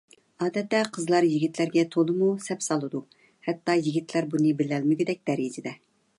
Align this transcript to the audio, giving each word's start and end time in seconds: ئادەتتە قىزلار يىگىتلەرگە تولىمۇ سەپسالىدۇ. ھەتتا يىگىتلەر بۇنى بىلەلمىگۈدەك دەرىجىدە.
ئادەتتە 0.43 0.79
قىزلار 0.95 1.27
يىگىتلەرگە 1.31 1.83
تولىمۇ 1.97 2.31
سەپسالىدۇ. 2.47 3.03
ھەتتا 3.49 3.77
يىگىتلەر 3.83 4.31
بۇنى 4.35 4.57
بىلەلمىگۈدەك 4.65 5.25
دەرىجىدە. 5.31 5.79